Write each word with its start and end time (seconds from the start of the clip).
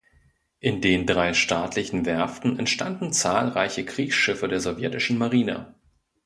In 0.59 0.81
den 0.81 1.05
drei 1.05 1.35
staatlichen 1.35 2.07
Werften 2.07 2.57
entstanden 2.57 3.13
zahlreiche 3.13 3.85
Kriegsschiffe 3.85 4.47
der 4.47 4.59
sowjetischen 4.59 5.15
Marine. 5.19 5.75